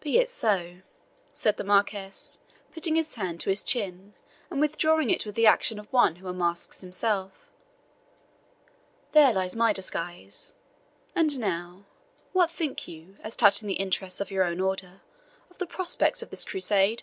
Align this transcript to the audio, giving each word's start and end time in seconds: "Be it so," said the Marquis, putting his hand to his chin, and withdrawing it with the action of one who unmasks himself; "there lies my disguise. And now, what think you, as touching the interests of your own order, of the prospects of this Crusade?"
"Be 0.00 0.16
it 0.16 0.30
so," 0.30 0.78
said 1.34 1.58
the 1.58 1.62
Marquis, 1.62 2.12
putting 2.72 2.94
his 2.94 3.16
hand 3.16 3.38
to 3.40 3.50
his 3.50 3.62
chin, 3.62 4.14
and 4.50 4.62
withdrawing 4.62 5.10
it 5.10 5.26
with 5.26 5.34
the 5.34 5.46
action 5.46 5.78
of 5.78 5.92
one 5.92 6.16
who 6.16 6.26
unmasks 6.26 6.80
himself; 6.80 7.50
"there 9.12 9.30
lies 9.34 9.54
my 9.54 9.74
disguise. 9.74 10.54
And 11.14 11.38
now, 11.38 11.84
what 12.32 12.50
think 12.50 12.88
you, 12.88 13.18
as 13.20 13.36
touching 13.36 13.68
the 13.68 13.74
interests 13.74 14.22
of 14.22 14.30
your 14.30 14.44
own 14.44 14.58
order, 14.58 15.02
of 15.50 15.58
the 15.58 15.66
prospects 15.66 16.22
of 16.22 16.30
this 16.30 16.46
Crusade?" 16.46 17.02